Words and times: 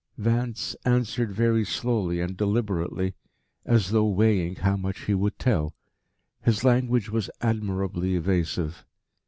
Vance 0.17 0.75
answered 0.83 1.31
very 1.31 1.63
slowly 1.63 2.19
and 2.21 2.35
deliberately, 2.35 3.13
as 3.65 3.91
though 3.91 4.07
weighing 4.09 4.55
how 4.55 4.75
much 4.75 5.01
he 5.01 5.13
would 5.13 5.37
tell. 5.37 5.75
His 6.41 6.63
language 6.63 7.09
was 7.11 7.29
admirably 7.41 8.15
evasive. 8.15 8.83